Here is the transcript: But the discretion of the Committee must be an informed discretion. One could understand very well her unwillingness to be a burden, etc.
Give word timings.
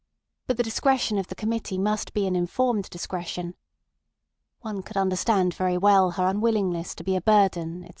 But 0.47 0.57
the 0.57 0.63
discretion 0.63 1.19
of 1.19 1.27
the 1.27 1.35
Committee 1.35 1.77
must 1.77 2.15
be 2.15 2.25
an 2.25 2.35
informed 2.35 2.89
discretion. 2.89 3.53
One 4.61 4.81
could 4.81 4.97
understand 4.97 5.53
very 5.53 5.77
well 5.77 6.09
her 6.17 6.25
unwillingness 6.25 6.95
to 6.95 7.03
be 7.03 7.15
a 7.15 7.21
burden, 7.21 7.83
etc. 7.83 7.89